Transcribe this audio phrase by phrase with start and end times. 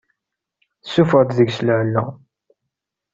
[0.81, 2.03] Tessuffeɣ-d deg-s lɛella.